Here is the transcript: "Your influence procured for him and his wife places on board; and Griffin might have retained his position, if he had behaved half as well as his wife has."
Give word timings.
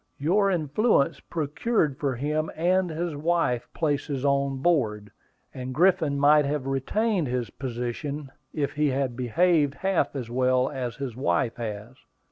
"Your 0.17 0.49
influence 0.49 1.19
procured 1.19 1.99
for 1.99 2.15
him 2.15 2.49
and 2.55 2.89
his 2.89 3.15
wife 3.15 3.67
places 3.71 4.25
on 4.25 4.57
board; 4.57 5.11
and 5.53 5.75
Griffin 5.75 6.17
might 6.19 6.43
have 6.45 6.65
retained 6.65 7.27
his 7.27 7.51
position, 7.51 8.31
if 8.51 8.71
he 8.73 8.87
had 8.87 9.15
behaved 9.15 9.75
half 9.75 10.15
as 10.15 10.27
well 10.27 10.71
as 10.71 10.95
his 10.95 11.15
wife 11.15 11.57
has." 11.57 11.93